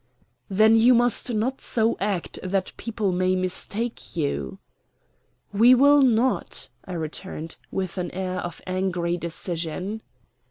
"Then 0.49 0.75
you 0.75 0.95
must 0.95 1.31
not 1.31 1.61
so 1.61 1.95
act 1.99 2.39
that 2.41 2.71
people 2.75 3.11
may 3.11 3.35
mistake 3.35 4.17
you." 4.17 4.57
"We 5.53 5.75
will 5.75 6.01
not," 6.01 6.69
I 6.85 6.93
returned, 6.93 7.55
with 7.69 7.99
an 7.99 8.09
air 8.09 8.39
of 8.39 8.63
angry 8.65 9.15
decision. 9.17 10.01